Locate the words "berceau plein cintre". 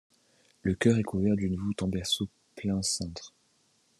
1.87-3.35